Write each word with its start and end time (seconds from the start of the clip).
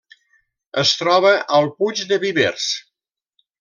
Es 0.83 0.93
troba 1.03 1.35
al 1.59 1.71
Puig 1.83 2.05
de 2.13 2.21
Vivers. 2.27 2.71